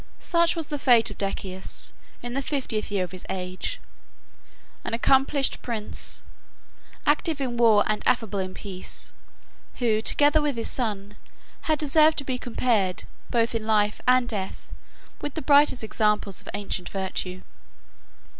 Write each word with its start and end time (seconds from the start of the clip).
47 0.17 0.41
Such 0.41 0.55
was 0.55 0.67
the 0.69 0.79
fate 0.79 1.11
of 1.11 1.17
Decius, 1.19 1.93
in 2.23 2.33
the 2.33 2.41
fiftieth 2.41 2.89
year 2.89 3.03
of 3.03 3.11
his 3.11 3.23
age; 3.29 3.79
an 4.83 4.95
accomplished 4.95 5.61
prince, 5.61 6.23
active 7.05 7.39
in 7.39 7.55
war 7.55 7.83
and 7.85 8.01
affable 8.07 8.39
in 8.39 8.55
peace; 8.55 9.13
48 9.73 9.85
who, 9.97 10.01
together 10.01 10.41
with 10.41 10.55
his 10.55 10.71
son, 10.71 11.17
has 11.69 11.77
deserved 11.77 12.17
to 12.17 12.23
be 12.23 12.39
compared, 12.39 13.03
both 13.29 13.53
in 13.53 13.67
life 13.67 14.01
and 14.07 14.27
death, 14.27 14.69
with 15.21 15.35
the 15.35 15.41
brightest 15.43 15.83
examples 15.83 16.41
of 16.41 16.49
ancient 16.55 16.89
virtue. 16.89 17.43